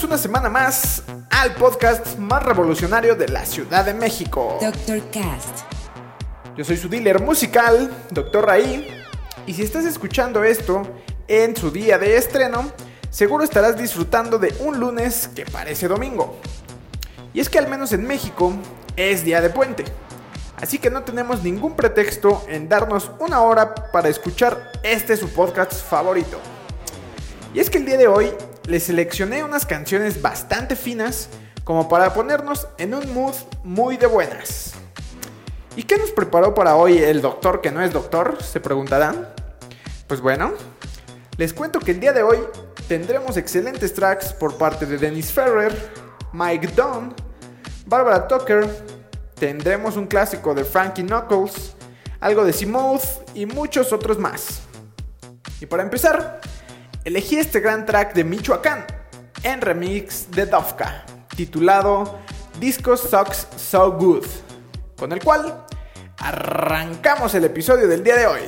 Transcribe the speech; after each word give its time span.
Bienvenidos 0.00 0.04
una 0.04 0.32
semana 0.32 0.48
más 0.48 1.02
al 1.28 1.54
podcast 1.56 2.16
más 2.16 2.42
revolucionario 2.42 3.16
de 3.16 3.28
la 3.28 3.44
Ciudad 3.44 3.84
de 3.84 3.92
México. 3.92 4.56
Dr. 4.58 5.02
Cast. 5.10 5.58
Yo 6.56 6.64
soy 6.64 6.78
su 6.78 6.88
dealer 6.88 7.20
musical, 7.20 7.92
Dr. 8.10 8.46
Raí, 8.46 8.88
y 9.46 9.52
si 9.52 9.62
estás 9.62 9.84
escuchando 9.84 10.42
esto 10.42 10.84
en 11.28 11.54
su 11.54 11.70
día 11.70 11.98
de 11.98 12.16
estreno, 12.16 12.72
seguro 13.10 13.44
estarás 13.44 13.76
disfrutando 13.76 14.38
de 14.38 14.54
un 14.60 14.80
lunes 14.80 15.28
que 15.34 15.44
parece 15.44 15.86
domingo. 15.86 16.38
Y 17.34 17.40
es 17.40 17.50
que 17.50 17.58
al 17.58 17.68
menos 17.68 17.92
en 17.92 18.06
México 18.06 18.54
es 18.96 19.22
día 19.22 19.42
de 19.42 19.50
puente. 19.50 19.84
Así 20.62 20.78
que 20.78 20.88
no 20.88 21.02
tenemos 21.02 21.42
ningún 21.42 21.76
pretexto 21.76 22.42
en 22.48 22.70
darnos 22.70 23.10
una 23.18 23.42
hora 23.42 23.74
para 23.92 24.08
escuchar 24.08 24.72
este 24.82 25.14
su 25.18 25.28
podcast 25.28 25.74
favorito. 25.74 26.38
Y 27.52 27.60
es 27.60 27.68
que 27.68 27.78
el 27.78 27.84
día 27.84 27.98
de 27.98 28.08
hoy 28.08 28.32
les 28.70 28.84
seleccioné 28.84 29.42
unas 29.42 29.66
canciones 29.66 30.22
bastante 30.22 30.76
finas 30.76 31.28
como 31.64 31.88
para 31.88 32.14
ponernos 32.14 32.68
en 32.78 32.94
un 32.94 33.12
mood 33.12 33.34
muy 33.64 33.96
de 33.96 34.06
buenas. 34.06 34.74
¿Y 35.74 35.82
qué 35.82 35.98
nos 35.98 36.12
preparó 36.12 36.54
para 36.54 36.76
hoy 36.76 36.98
el 36.98 37.20
doctor 37.20 37.60
que 37.60 37.72
no 37.72 37.82
es 37.82 37.92
doctor? 37.92 38.40
Se 38.40 38.60
preguntarán. 38.60 39.28
Pues 40.06 40.20
bueno, 40.20 40.52
les 41.36 41.52
cuento 41.52 41.80
que 41.80 41.90
el 41.90 41.98
día 41.98 42.12
de 42.12 42.22
hoy 42.22 42.38
tendremos 42.86 43.36
excelentes 43.36 43.92
tracks 43.92 44.32
por 44.32 44.56
parte 44.56 44.86
de 44.86 44.98
Dennis 44.98 45.32
Ferrer, 45.32 45.76
Mike 46.32 46.68
Dunn, 46.68 47.12
Barbara 47.86 48.28
Tucker, 48.28 48.68
tendremos 49.34 49.96
un 49.96 50.06
clásico 50.06 50.54
de 50.54 50.64
Frankie 50.64 51.02
Knuckles, 51.02 51.74
algo 52.20 52.44
de 52.44 52.52
Simouth 52.52 53.02
y 53.34 53.46
muchos 53.46 53.92
otros 53.92 54.16
más. 54.18 54.60
Y 55.60 55.66
para 55.66 55.82
empezar, 55.82 56.40
elegí 57.04 57.38
este 57.38 57.60
gran 57.60 57.86
track 57.86 58.14
de 58.14 58.24
Michoacán 58.24 58.84
en 59.42 59.60
remix 59.60 60.30
de 60.30 60.46
Dovka, 60.46 61.04
titulado 61.34 62.18
Disco 62.58 62.96
Sucks 62.96 63.46
So 63.56 63.92
Good, 63.92 64.26
con 64.96 65.12
el 65.12 65.22
cual 65.22 65.64
arrancamos 66.18 67.34
el 67.34 67.44
episodio 67.44 67.88
del 67.88 68.04
día 68.04 68.16
de 68.16 68.26
hoy. 68.26 68.40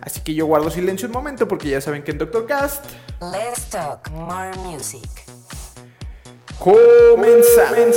Así 0.00 0.20
que 0.20 0.34
yo 0.34 0.46
guardo 0.46 0.70
silencio 0.70 1.06
un 1.06 1.12
momento 1.12 1.48
porque 1.48 1.68
ya 1.70 1.80
saben 1.80 2.02
que 2.02 2.10
en 2.10 2.18
Doctor 2.18 2.46
Cast 2.46 2.84
Let's 3.20 3.70
talk 3.70 4.10
more 4.10 4.54
music. 4.58 5.08
comenzamos. 6.58 7.96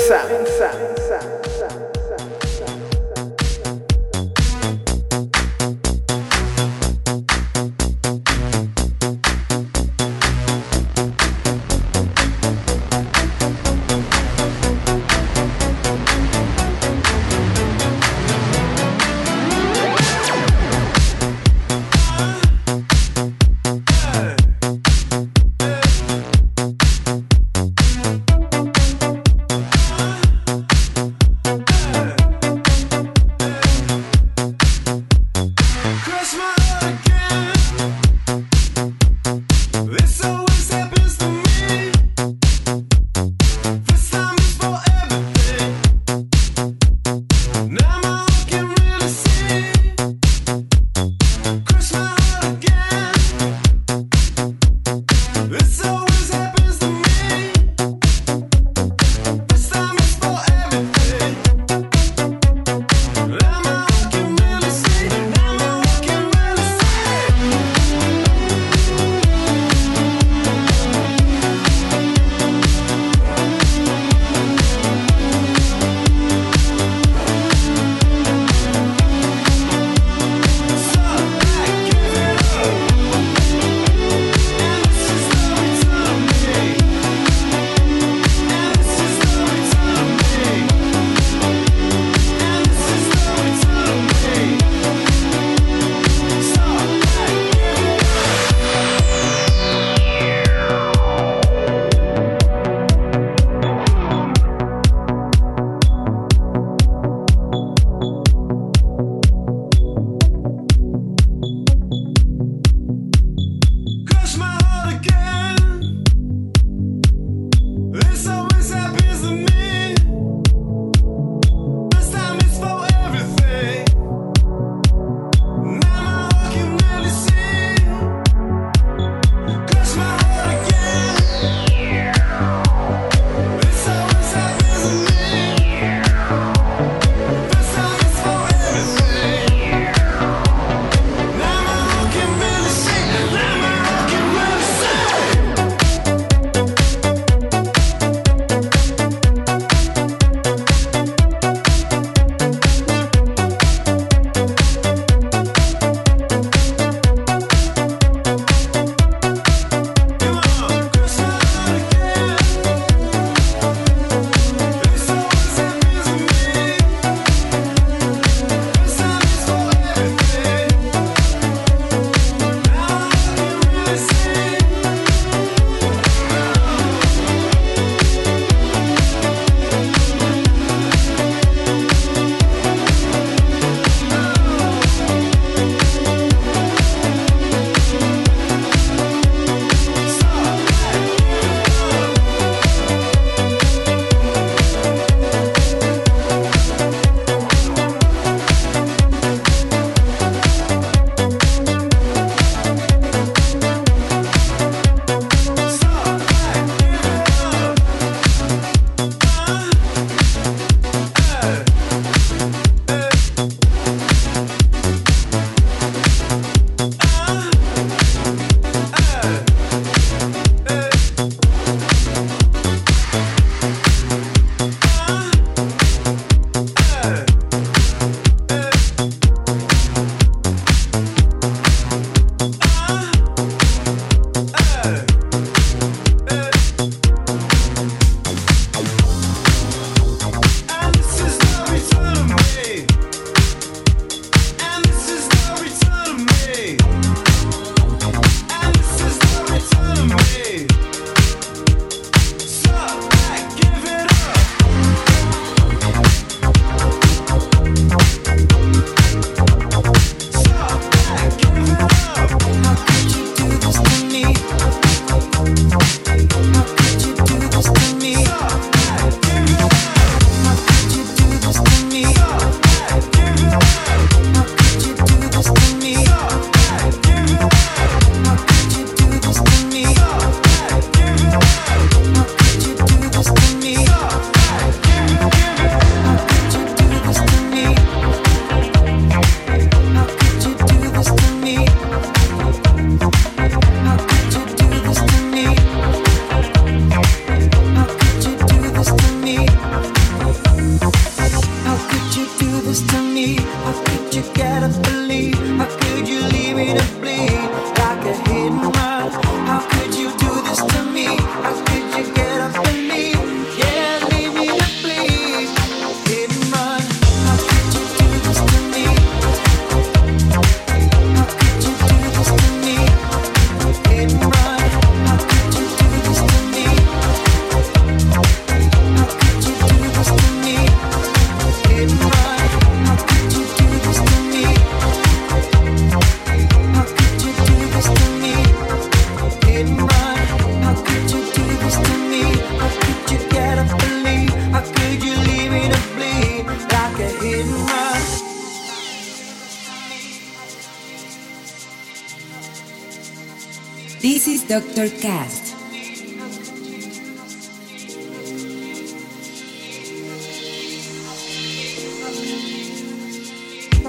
This 354.77 354.91
Dr. 354.91 355.01
Cast. 355.01 355.53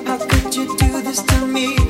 How 0.06 0.16
could 0.16 0.56
you 0.56 0.76
do 0.78 1.02
this 1.02 1.22
to 1.24 1.46
me? 1.46 1.87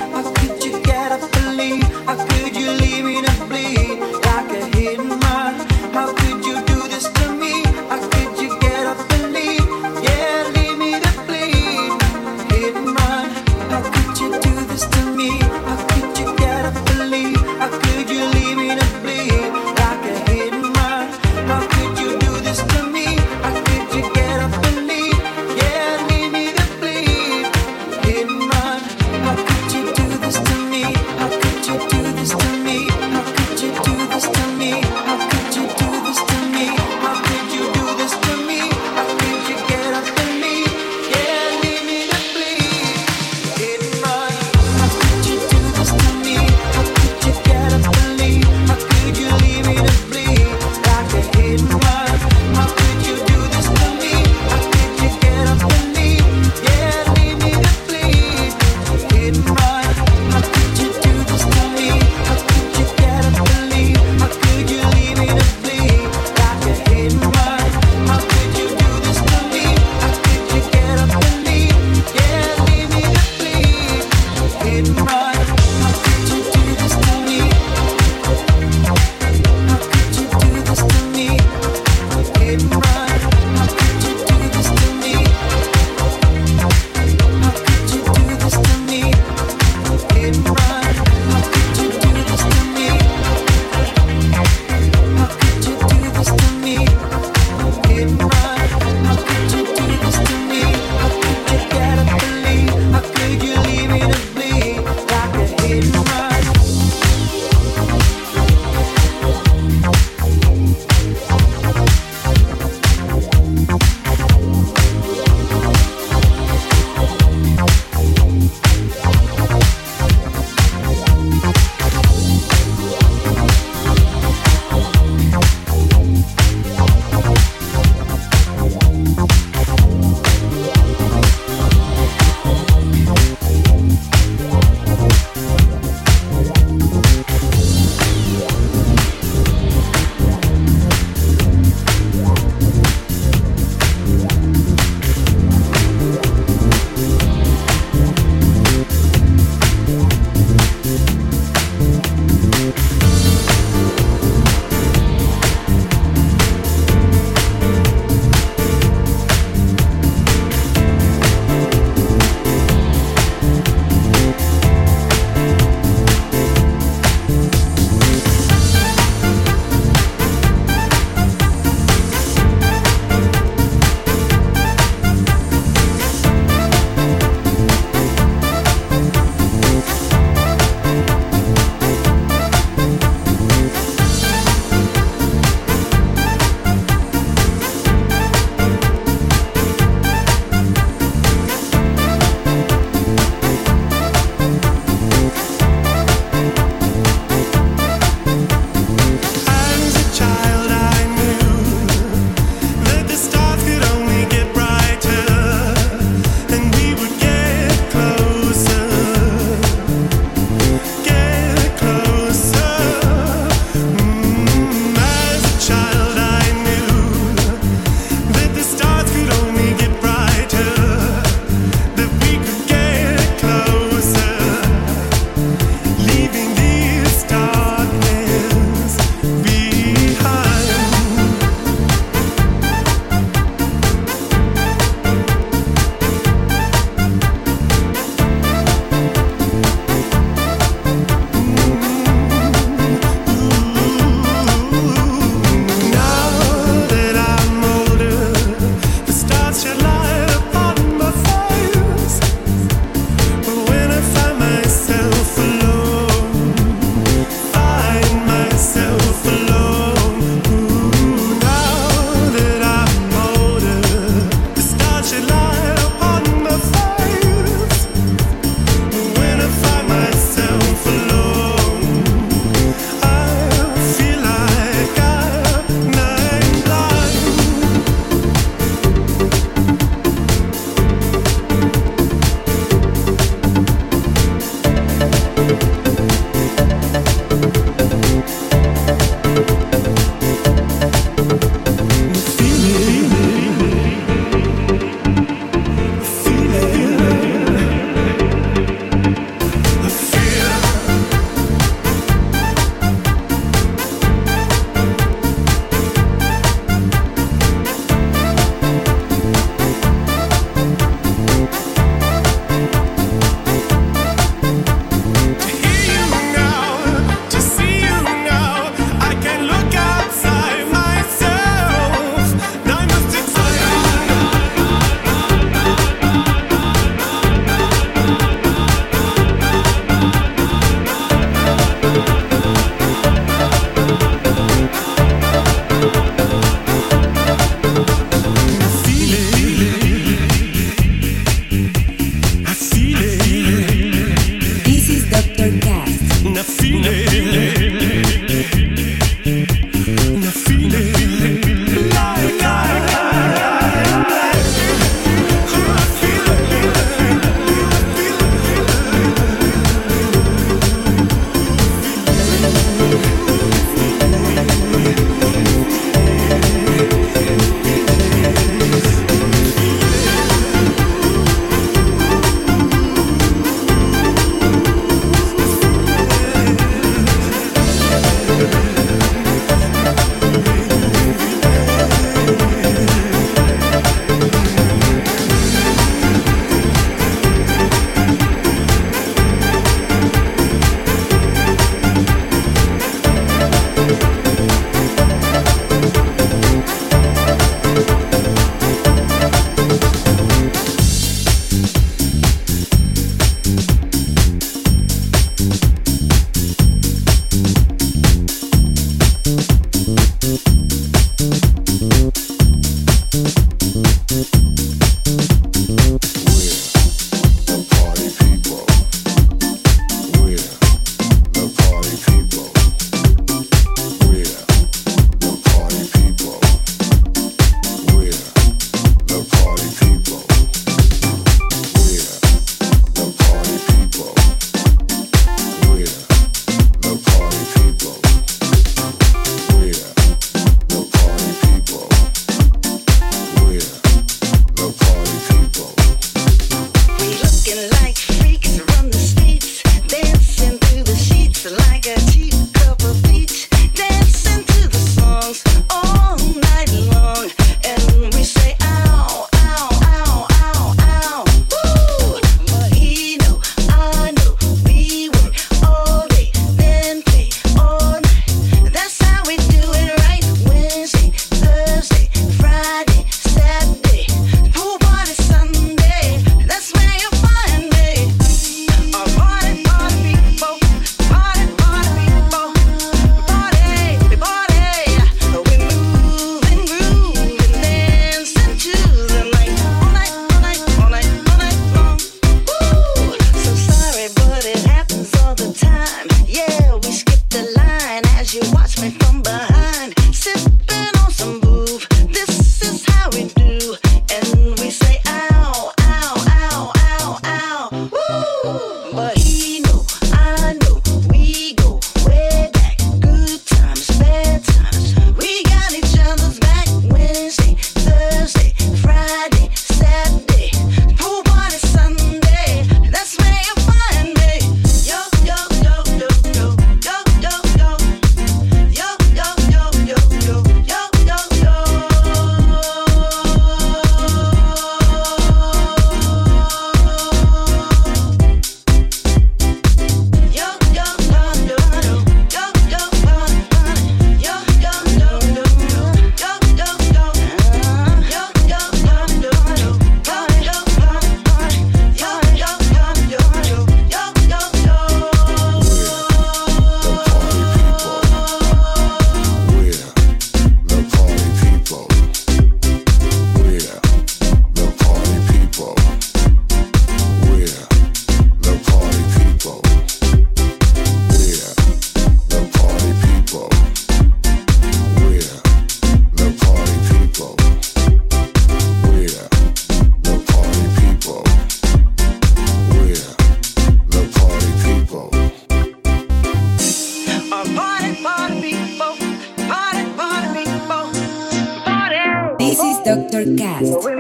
Podcast. 593.37 593.98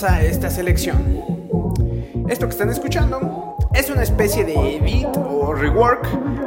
Sabrosa 0.00 0.22
esta 0.22 0.48
selección? 0.48 1.22
Esto 2.28 2.46
que 2.46 2.52
están 2.52 2.70
escuchando 2.70 3.56
es 3.74 3.90
una 3.90 4.02
especie 4.02 4.44
de 4.44 4.76
edit 4.76 5.08
o 5.16 5.52
rework 5.52 6.06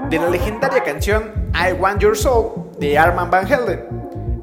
de 0.10 0.18
la 0.18 0.30
legendaria 0.30 0.84
canción 0.84 1.52
I 1.54 1.74
Want 1.74 2.02
Your 2.02 2.18
Soul 2.18 2.72
de 2.80 2.98
Arman 2.98 3.30
Van 3.30 3.48
Helden 3.48 3.86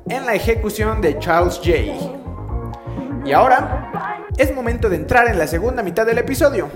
en 0.08 0.26
la 0.26 0.34
ejecución 0.34 1.00
de 1.00 1.18
Charles 1.18 1.56
J. 1.56 1.70
Y 3.24 3.32
ahora 3.32 4.28
es 4.36 4.54
momento 4.54 4.88
de 4.88 4.96
entrar 4.96 5.26
en 5.28 5.38
la 5.38 5.46
segunda 5.46 5.82
mitad 5.82 6.06
del 6.06 6.18
episodio, 6.18 6.68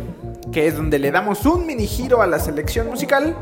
que 0.53 0.67
es 0.67 0.77
donde 0.77 0.99
le 0.99 1.13
damos 1.13 1.47
un 1.47 1.67
mini 1.67 1.87
giro 1.87 2.21
a 2.21 2.27
la 2.27 2.41
selección 2.41 2.89
musical, 2.89 3.37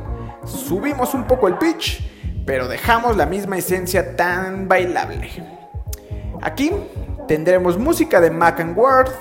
subimos 0.44 1.14
un 1.14 1.24
poco 1.24 1.48
el 1.48 1.56
pitch, 1.56 2.44
pero 2.44 2.68
dejamos 2.68 3.16
la 3.16 3.26
misma 3.26 3.56
esencia 3.56 4.16
tan 4.16 4.68
bailable. 4.68 5.30
Aquí 6.42 6.72
tendremos 7.32 7.78
música 7.78 8.20
de 8.20 8.30
Mac 8.30 8.60
and 8.60 8.76
Worth, 8.76 9.14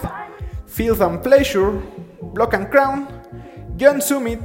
Filth 0.67 1.01
and 1.01 1.21
Pleasure, 1.21 1.79
Block 2.33 2.53
and 2.53 2.67
Crown, 2.69 3.07
John 3.79 4.01
Summit, 4.01 4.41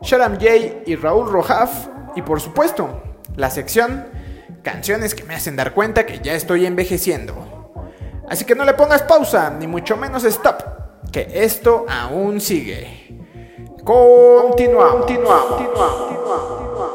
Sharam 0.00 0.38
J 0.38 0.84
y 0.86 0.96
Raúl 0.96 1.30
Rojaf, 1.30 1.88
y 2.16 2.22
por 2.22 2.40
supuesto, 2.40 3.02
la 3.36 3.50
sección 3.50 4.06
Canciones 4.62 5.14
que 5.14 5.22
me 5.24 5.34
hacen 5.34 5.54
dar 5.54 5.74
cuenta 5.74 6.06
que 6.06 6.20
ya 6.20 6.32
estoy 6.32 6.64
envejeciendo. 6.64 7.34
Así 8.26 8.46
que 8.46 8.54
no 8.54 8.64
le 8.64 8.72
pongas 8.72 9.02
pausa, 9.02 9.50
ni 9.50 9.66
mucho 9.66 9.98
menos 9.98 10.24
stop, 10.24 10.62
que 11.12 11.28
esto 11.30 11.84
aún 11.90 12.40
sigue. 12.40 13.18
Continuamos. 13.84 15.04
continuamos. 15.04 15.60
I 15.60 16.74
want 16.74 16.87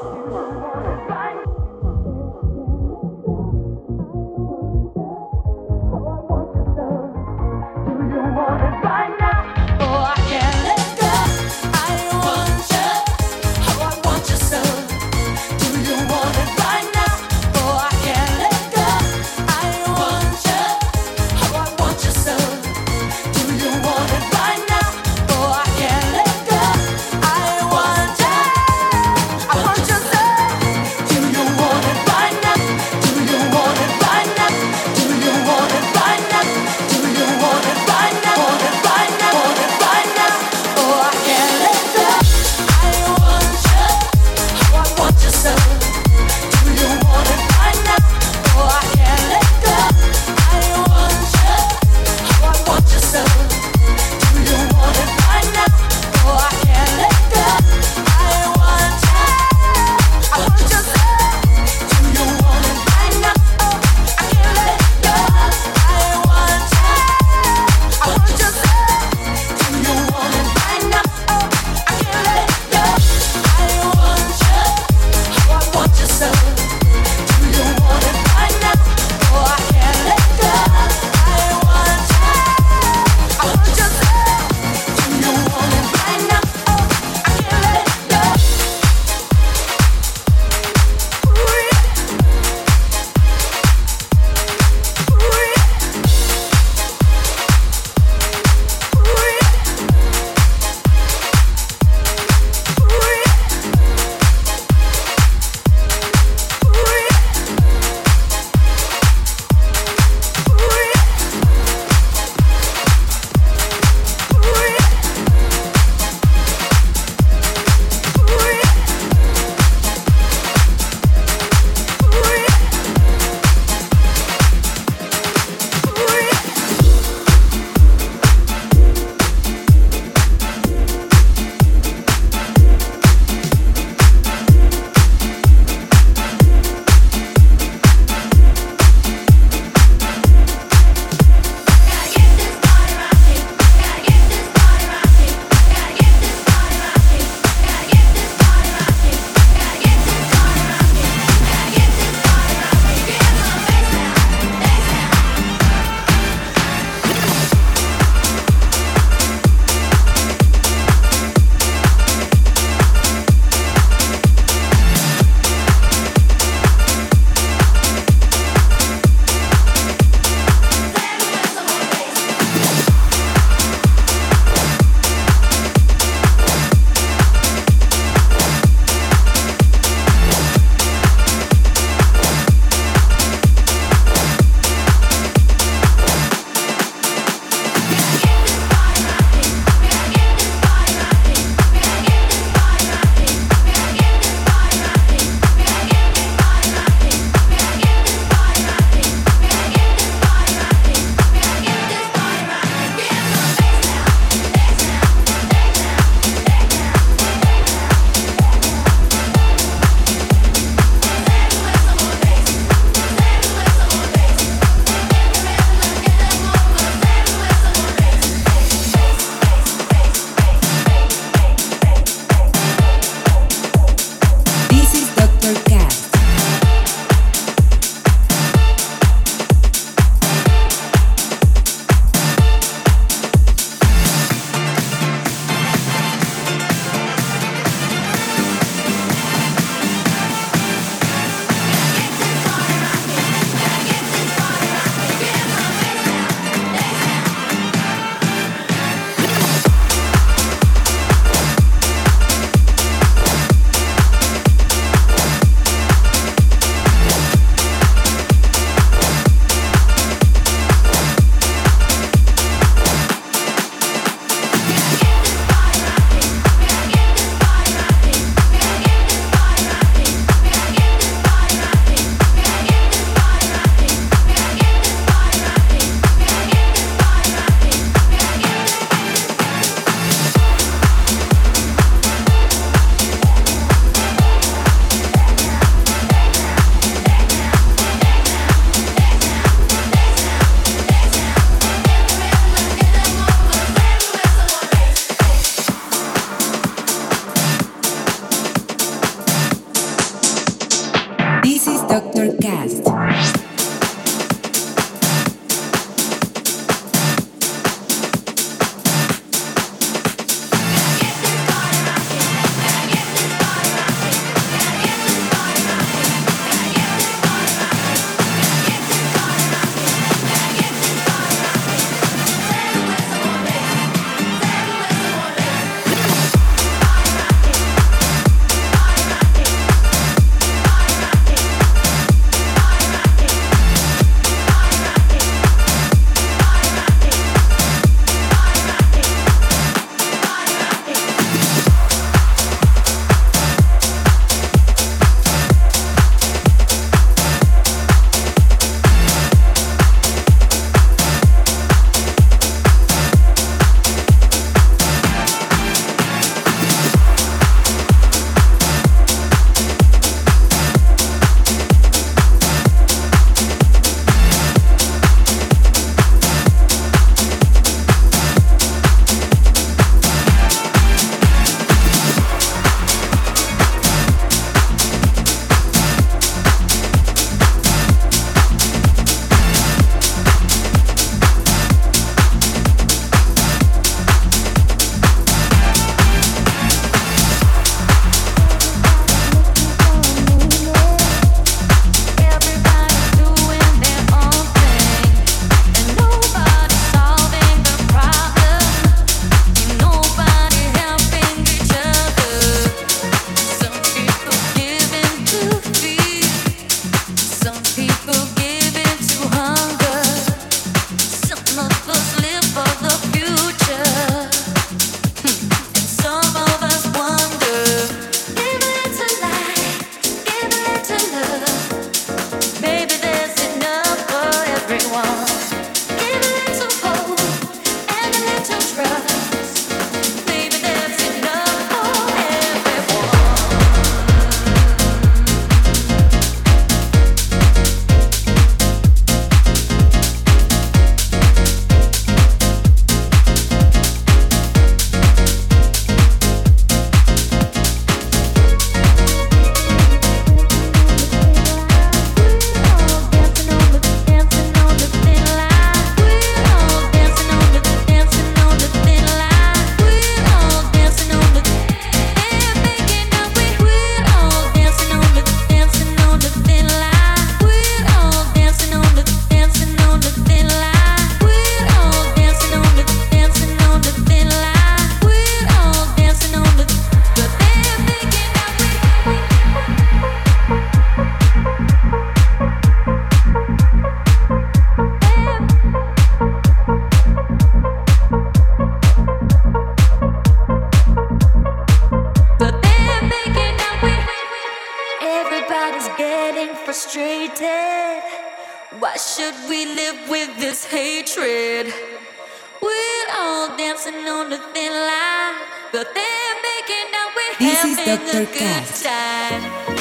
This 507.43 507.65
is 507.65 507.75
Dr. 507.75 508.25
Cat. 508.27 508.65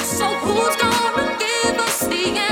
So 0.02 0.26
who's 0.42 0.74
gonna 0.82 1.38
give 1.38 1.78
us 1.78 2.00
the 2.00 2.36
answer? 2.36 2.51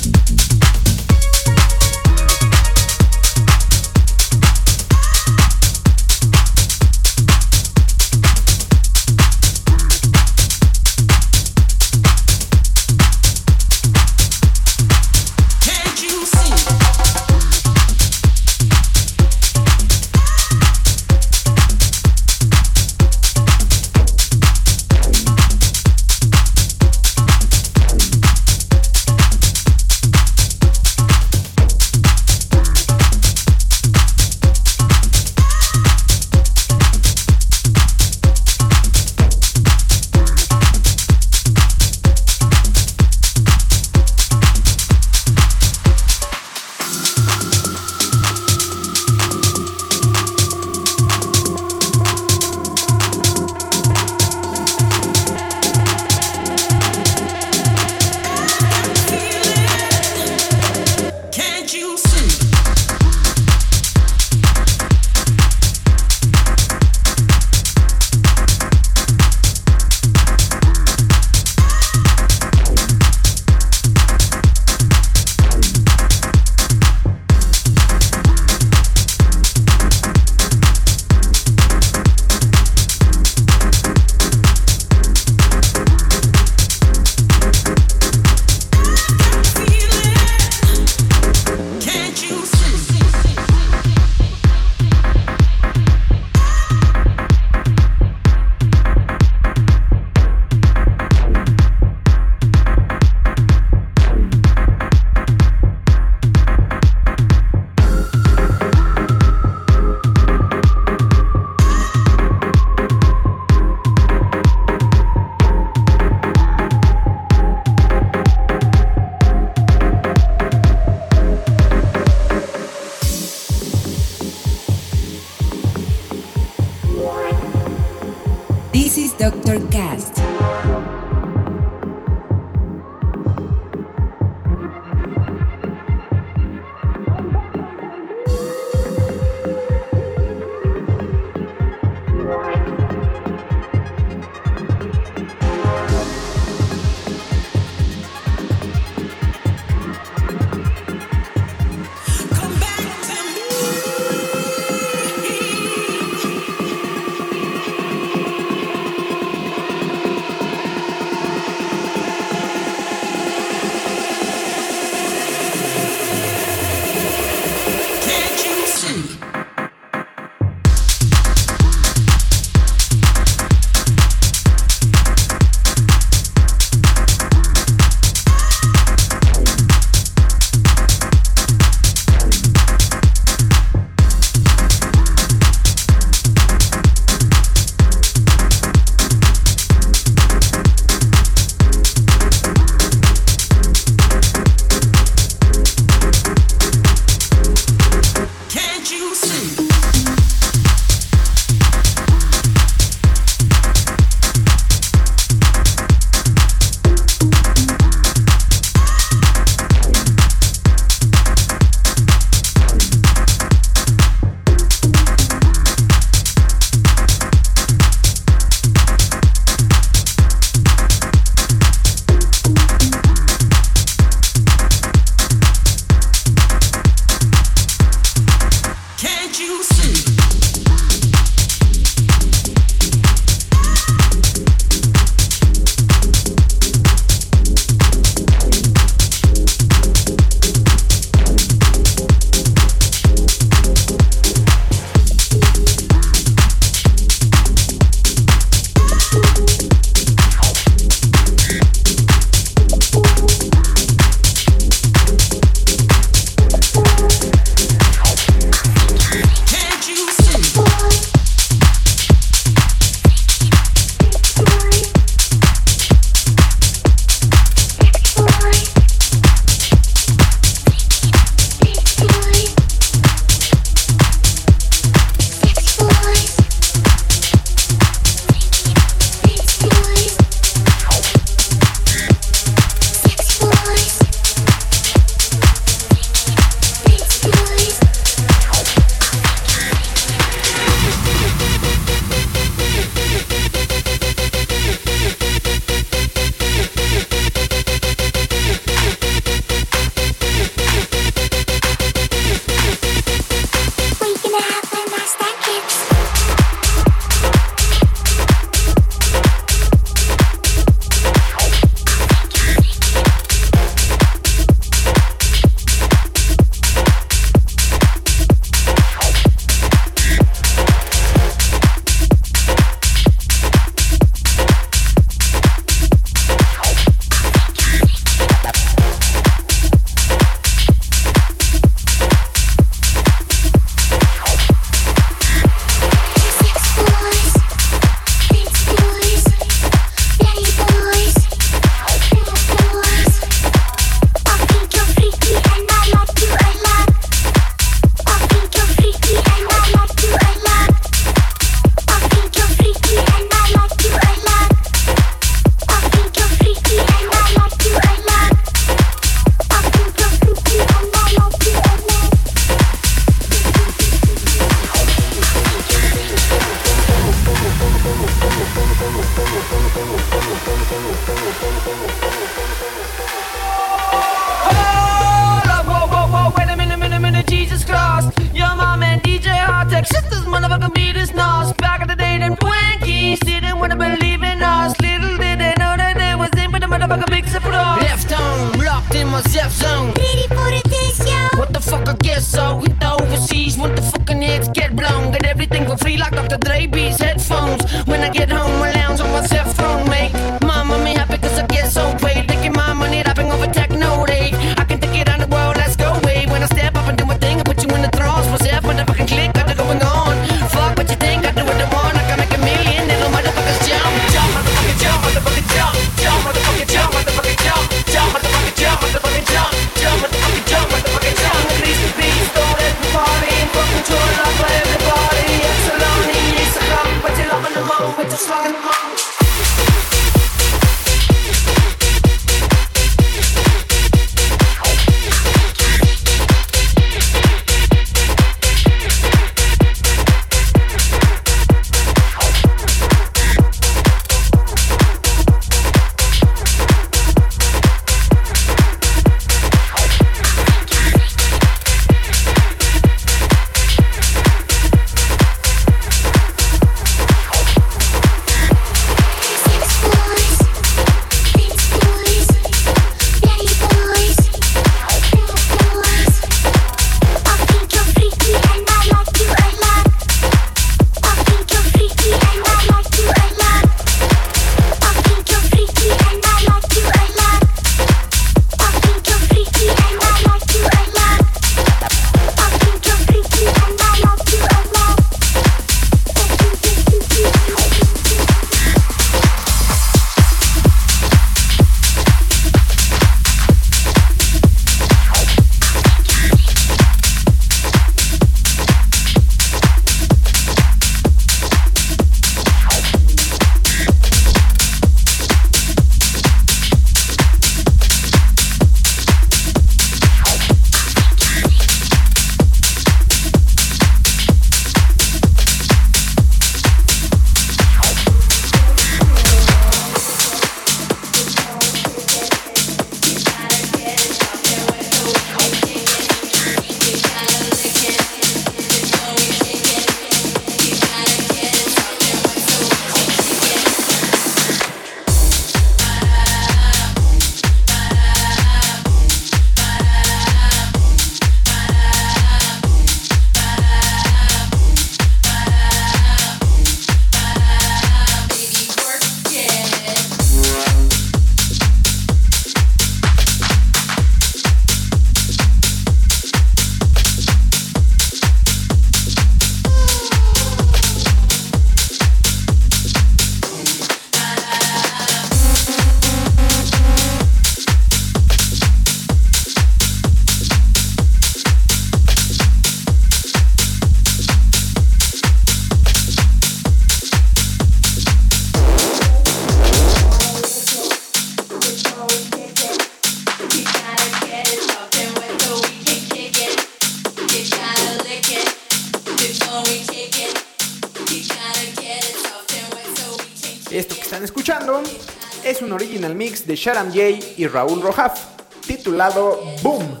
Un 595.68 595.74
original 595.74 596.14
mix 596.14 596.46
de 596.46 596.56
Sharam 596.56 596.88
J 596.88 597.34
y 597.36 597.46
Raúl 597.46 597.82
Rojaf, 597.82 598.18
titulado 598.66 599.38
Boom, 599.62 600.00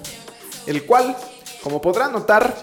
el 0.66 0.84
cual, 0.84 1.14
como 1.62 1.82
podrán 1.82 2.12
notar, 2.12 2.56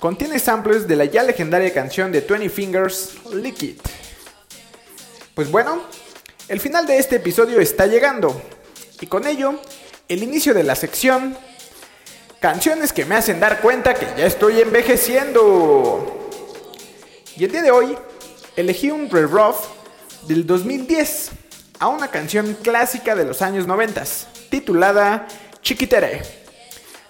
contiene 0.00 0.40
samples 0.40 0.88
de 0.88 0.96
la 0.96 1.04
ya 1.04 1.22
legendaria 1.22 1.72
canción 1.72 2.10
de 2.10 2.20
20 2.20 2.50
Fingers, 2.50 3.14
Lick 3.32 3.62
It. 3.62 3.80
Pues 5.34 5.48
bueno, 5.52 5.82
el 6.48 6.58
final 6.58 6.84
de 6.84 6.98
este 6.98 7.16
episodio 7.16 7.60
está 7.60 7.86
llegando, 7.86 8.42
y 9.00 9.06
con 9.06 9.28
ello, 9.28 9.60
el 10.08 10.24
inicio 10.24 10.52
de 10.52 10.64
la 10.64 10.74
sección 10.74 11.36
Canciones 12.40 12.92
que 12.92 13.04
me 13.04 13.16
hacen 13.16 13.40
dar 13.40 13.60
cuenta 13.60 13.94
que 13.94 14.06
ya 14.16 14.24
estoy 14.24 14.60
envejeciendo. 14.60 16.30
Y 17.36 17.42
el 17.42 17.50
día 17.50 17.62
de 17.62 17.72
hoy 17.72 17.98
elegí 18.54 18.92
un 18.92 19.10
re-rough 19.10 19.56
del 20.28 20.46
2010 20.46 21.32
a 21.78 21.88
una 21.88 22.08
canción 22.08 22.54
clásica 22.62 23.14
de 23.14 23.24
los 23.24 23.42
años 23.42 23.66
90, 23.66 24.04
titulada 24.50 25.28
Chiquitere. 25.62 26.22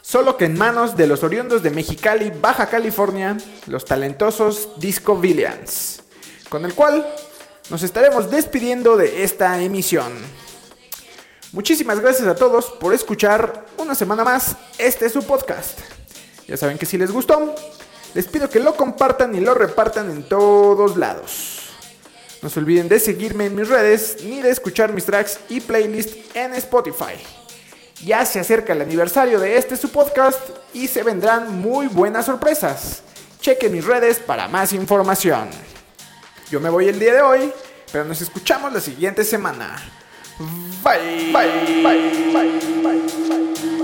Solo 0.02 0.36
que 0.36 0.46
en 0.46 0.56
manos 0.56 0.96
de 0.96 1.06
los 1.06 1.22
oriundos 1.22 1.62
de 1.62 1.70
Mexicali, 1.70 2.30
Baja 2.30 2.66
California, 2.66 3.36
los 3.66 3.84
talentosos 3.84 4.78
Disco 4.78 5.16
Villains, 5.16 6.02
con 6.48 6.64
el 6.64 6.74
cual 6.74 7.06
nos 7.70 7.82
estaremos 7.82 8.30
despidiendo 8.30 8.96
de 8.96 9.22
esta 9.22 9.60
emisión. 9.60 10.12
Muchísimas 11.52 12.00
gracias 12.00 12.26
a 12.28 12.34
todos 12.34 12.66
por 12.66 12.94
escuchar 12.94 13.66
una 13.78 13.94
semana 13.94 14.24
más 14.24 14.56
este 14.78 15.06
es 15.06 15.12
su 15.12 15.22
podcast. 15.22 15.78
Ya 16.46 16.56
saben 16.56 16.78
que 16.78 16.86
si 16.86 16.96
les 16.96 17.10
gustó, 17.10 17.54
les 18.14 18.26
pido 18.26 18.48
que 18.48 18.60
lo 18.60 18.74
compartan 18.74 19.34
y 19.34 19.40
lo 19.40 19.54
repartan 19.54 20.10
en 20.10 20.22
todos 20.22 20.96
lados. 20.96 21.57
No 22.42 22.48
se 22.48 22.60
olviden 22.60 22.88
de 22.88 23.00
seguirme 23.00 23.46
en 23.46 23.54
mis 23.54 23.68
redes 23.68 24.18
ni 24.24 24.40
de 24.40 24.50
escuchar 24.50 24.92
mis 24.92 25.04
tracks 25.04 25.40
y 25.48 25.60
playlist 25.60 26.36
en 26.36 26.54
Spotify. 26.54 27.14
Ya 28.04 28.24
se 28.24 28.38
acerca 28.38 28.72
el 28.72 28.82
aniversario 28.82 29.40
de 29.40 29.56
este 29.56 29.76
su 29.76 29.90
podcast 29.90 30.40
y 30.72 30.86
se 30.86 31.02
vendrán 31.02 31.60
muy 31.60 31.88
buenas 31.88 32.26
sorpresas. 32.26 33.02
Chequen 33.40 33.72
mis 33.72 33.84
redes 33.84 34.18
para 34.20 34.46
más 34.46 34.72
información. 34.72 35.48
Yo 36.50 36.60
me 36.60 36.70
voy 36.70 36.88
el 36.88 36.98
día 36.98 37.14
de 37.14 37.22
hoy, 37.22 37.52
pero 37.90 38.04
nos 38.04 38.20
escuchamos 38.20 38.72
la 38.72 38.80
siguiente 38.80 39.24
semana. 39.24 39.76
Bye. 40.84 41.32
Bye. 41.32 41.82
Bye. 41.82 42.32
Bye. 42.32 43.22
Bye. 43.28 43.77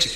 Si 0.00 0.08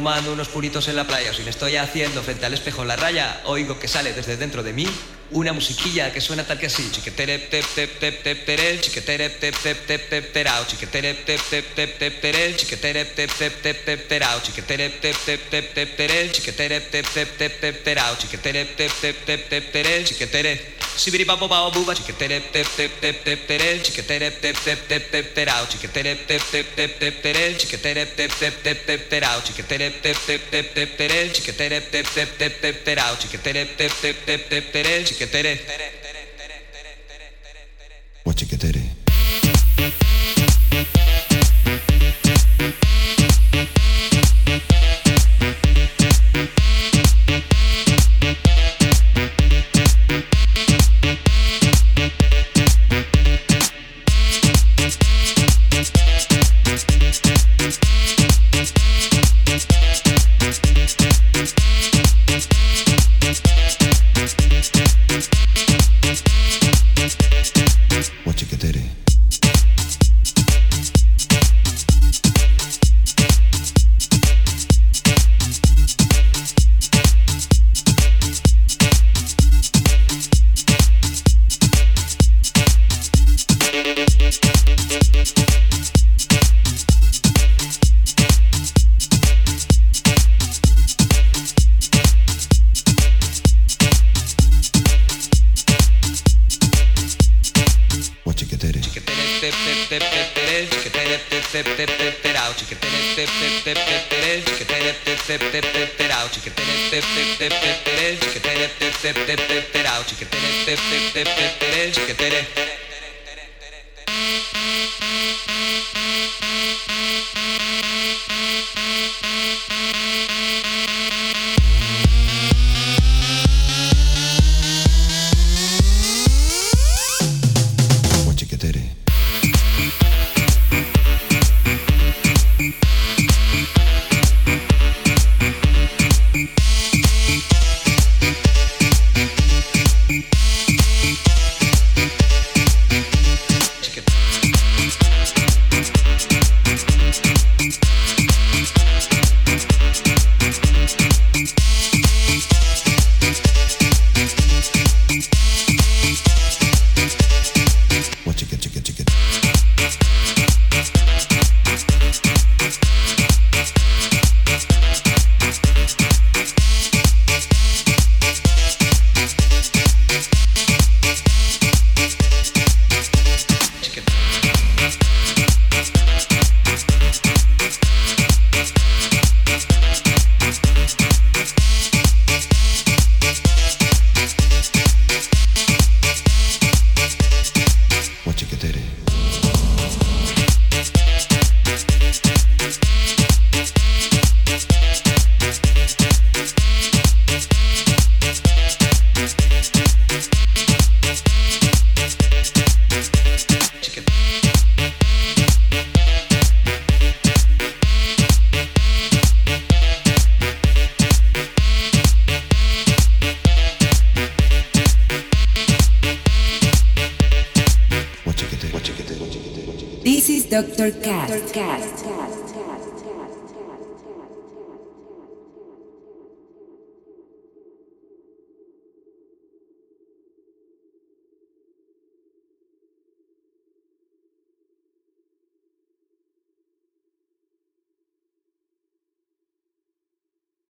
fumando 0.00 0.32
unos 0.32 0.48
puritos 0.48 0.88
en 0.88 0.96
la 0.96 1.04
playa 1.04 1.30
o 1.30 1.34
si 1.34 1.42
me 1.42 1.50
estoy 1.50 1.76
haciendo 1.76 2.22
frente 2.22 2.46
al 2.46 2.54
espejo 2.54 2.86
la 2.86 2.96
raya, 2.96 3.42
oigo 3.44 3.78
que 3.78 3.86
sale 3.86 4.14
desde 4.14 4.38
dentro 4.38 4.62
de 4.62 4.72
mí 4.72 4.86
una 5.30 5.52
musiquilla 5.52 6.10
que 6.10 6.22
suena 6.22 6.42
tal 6.42 6.58
que 6.58 6.66
así. 6.66 6.88
Chiquetere 6.90 7.38
tep 7.38 7.66
tep 7.74 7.98
tep 8.00 8.22
tep 8.22 8.46
tere, 8.46 8.80
chiquetere 8.80 9.28
tep 9.28 9.54
tep 9.62 9.86
tep 9.86 10.08
tep 10.08 10.32
terao, 10.32 10.64
chiquetere 10.64 11.12
tep 11.12 11.40
tep 11.50 11.74
tep 11.74 11.98
tep 11.98 12.20
tere, 12.22 12.56
chiquetere 12.56 13.04
tep 13.04 13.30
tep 13.38 13.60
tep 13.60 13.84
tep 13.84 14.08
terao, 14.08 14.40
chiquetere 14.40 14.88
tep 14.88 15.16
tep 15.26 15.50
tep 15.50 15.74
tep 15.74 15.96
tere, 15.96 16.30
chiquetere 16.32 16.80
tep 16.80 17.06
tep 17.12 17.36
tep 17.36 17.60
tep 17.60 17.84
terao, 17.84 18.16
chiquetere 18.16 18.64
tep 18.74 18.92
tep 19.02 19.16
tep 19.26 19.48
tep 19.50 20.79
Sibiri 20.96 21.24
papo 21.24 21.48
pao 21.48 21.70
buba, 21.70 21.94
chiquetere 21.94 22.50
tep 22.50 22.66
tep 22.76 22.90
tep 23.00 23.22
tep 23.22 23.46
tere, 23.46 23.80
chiquetere 23.80 24.38
tep 24.38 24.56
tep 24.62 24.86
tep 24.86 25.10
tep 25.10 25.32
terao, 25.34 25.66
chiquetere 25.66 26.24
tep 26.26 26.42
tep 26.50 26.74
tep 26.74 26.98
tep 26.98 27.20
tere, 27.22 27.56
chiquetere 27.56 28.14
tep 28.14 28.30
tep 28.38 28.62
tep 28.62 28.84
tep 28.84 29.08
terao, 29.08 29.40
chiquetere 29.42 30.00
tep 30.00 30.16
tep 30.26 30.50
tep 30.50 30.72
tep 30.74 30.96
tere, 30.96 31.30
chiquetere 31.30 31.80
tep 31.90 32.06
tep 32.12 32.36
tep 32.36 32.60
tep 32.60 32.84
terao, 32.84 33.16
chiquetere 33.16 33.74
tep 33.76 33.92
tep 34.00 34.24
tep 34.26 34.50
tep? 34.50 34.60